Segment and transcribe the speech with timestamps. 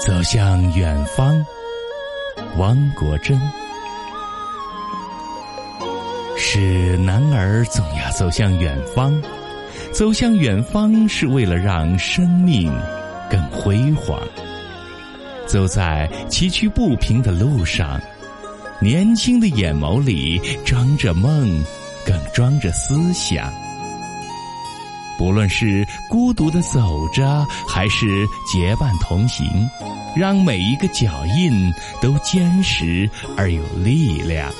[0.00, 1.44] 走向远方，
[2.56, 3.38] 汪国真。
[6.38, 9.20] 是男儿总要走向远方，
[9.92, 12.72] 走向远方是为了让生命
[13.30, 14.18] 更辉煌。
[15.46, 18.00] 走在崎岖不平的路上，
[18.80, 21.62] 年轻的眼眸里装着梦，
[22.06, 23.52] 更装着思想。
[25.20, 29.46] 不论是孤独的走着，还是结伴同行，
[30.16, 31.70] 让每一个脚印
[32.00, 34.50] 都坚实而有力量。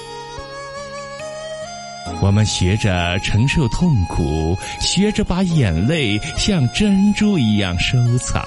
[2.20, 8.45] 我们学着承受痛苦，学着把眼泪像珍珠一样收藏，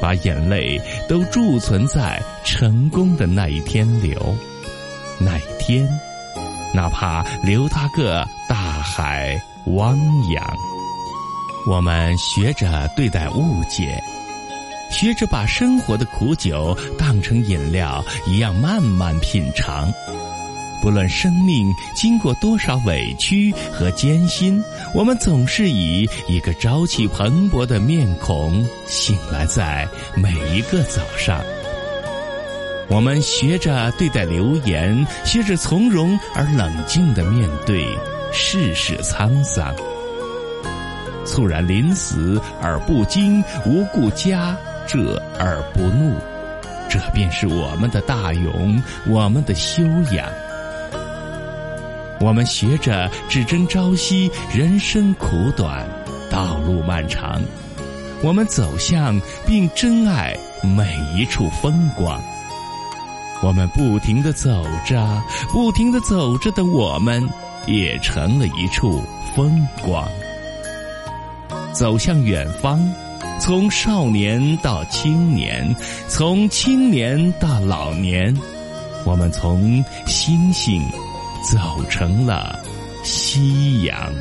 [0.00, 4.36] 把眼泪都贮存在成功的那一天流。
[5.18, 5.84] 那一天，
[6.72, 9.98] 哪怕留它个大海汪
[10.30, 10.77] 洋。
[11.68, 14.02] 我们学着对待误解，
[14.90, 19.92] 学着把生活的苦酒当成饮料一样慢慢品尝。
[20.80, 31.38] 不论生命经过多少委屈和艰辛，我们总是以一个朝气蓬勃的面孔醒来在每一个早上。
[32.88, 37.84] 我们学着对待流言，学着从容而冷静的面对
[38.32, 39.74] 世事沧桑。
[41.28, 46.16] 猝然临死而不惊，无故加这而不怒，
[46.88, 50.26] 这便是我们的大勇，我们的修养。
[52.20, 55.86] 我们学着只争朝夕，人生苦短，
[56.30, 57.40] 道路漫长。
[58.22, 62.20] 我们走向并珍爱每一处风光。
[63.40, 67.22] 我们不停的走着，不停的走着的我们，
[67.66, 69.04] 也成了一处
[69.36, 70.08] 风光。
[71.78, 72.80] 走向远方，
[73.40, 75.72] 从少年到青年，
[76.08, 78.36] 从青年到老年，
[79.04, 80.82] 我们从星星。
[81.52, 82.58] 走成了
[83.04, 84.12] 夕阳。